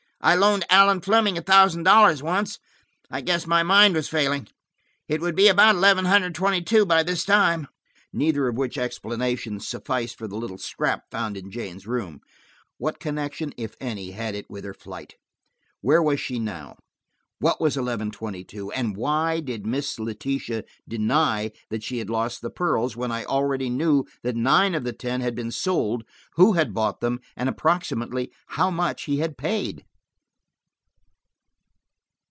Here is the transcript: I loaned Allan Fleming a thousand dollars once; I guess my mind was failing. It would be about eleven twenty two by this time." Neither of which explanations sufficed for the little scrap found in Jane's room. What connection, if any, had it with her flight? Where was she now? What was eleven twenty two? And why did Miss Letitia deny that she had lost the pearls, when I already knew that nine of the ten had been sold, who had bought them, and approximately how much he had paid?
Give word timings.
I 0.23 0.35
loaned 0.35 0.65
Allan 0.69 1.01
Fleming 1.01 1.35
a 1.39 1.41
thousand 1.41 1.81
dollars 1.81 2.21
once; 2.21 2.59
I 3.09 3.21
guess 3.21 3.47
my 3.47 3.63
mind 3.63 3.95
was 3.95 4.07
failing. 4.07 4.47
It 5.07 5.19
would 5.19 5.35
be 5.35 5.47
about 5.47 5.73
eleven 5.75 6.31
twenty 6.33 6.61
two 6.61 6.85
by 6.85 7.01
this 7.01 7.25
time." 7.25 7.65
Neither 8.13 8.47
of 8.47 8.55
which 8.55 8.77
explanations 8.77 9.67
sufficed 9.67 10.19
for 10.19 10.27
the 10.27 10.37
little 10.37 10.59
scrap 10.59 11.05
found 11.09 11.37
in 11.37 11.49
Jane's 11.49 11.87
room. 11.87 12.21
What 12.77 12.99
connection, 12.99 13.51
if 13.57 13.73
any, 13.81 14.11
had 14.11 14.35
it 14.35 14.45
with 14.47 14.63
her 14.63 14.75
flight? 14.75 15.15
Where 15.81 16.03
was 16.03 16.19
she 16.19 16.37
now? 16.37 16.75
What 17.39 17.59
was 17.59 17.75
eleven 17.75 18.11
twenty 18.11 18.43
two? 18.43 18.71
And 18.73 18.95
why 18.95 19.39
did 19.39 19.65
Miss 19.65 19.97
Letitia 19.97 20.65
deny 20.87 21.51
that 21.71 21.81
she 21.81 21.97
had 21.97 22.11
lost 22.11 22.43
the 22.43 22.51
pearls, 22.51 22.95
when 22.95 23.11
I 23.11 23.25
already 23.25 23.71
knew 23.71 24.05
that 24.21 24.35
nine 24.35 24.75
of 24.75 24.83
the 24.83 24.93
ten 24.93 25.21
had 25.21 25.33
been 25.33 25.49
sold, 25.51 26.03
who 26.35 26.53
had 26.53 26.75
bought 26.75 26.99
them, 27.01 27.21
and 27.35 27.49
approximately 27.49 28.31
how 28.49 28.69
much 28.69 29.05
he 29.05 29.17
had 29.17 29.35
paid? 29.35 29.83